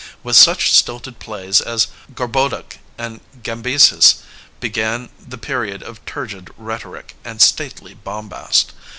[0.23, 4.15] With such stilted plays as Gorboduc and Gambyses
[4.59, 8.73] began the period of turgid rhetoric and stately bombast.